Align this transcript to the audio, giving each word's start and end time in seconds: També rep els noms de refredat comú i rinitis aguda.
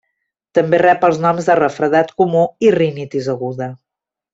També 0.59 0.79
rep 0.83 1.05
els 1.09 1.19
noms 1.27 1.51
de 1.51 1.57
refredat 1.61 2.11
comú 2.25 2.45
i 2.71 2.75
rinitis 2.81 3.33
aguda. 3.39 3.73